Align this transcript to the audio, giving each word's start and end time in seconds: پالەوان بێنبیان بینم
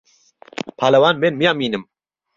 پالەوان 0.77 1.15
بێنبیان 1.21 1.57
بینم 1.59 1.83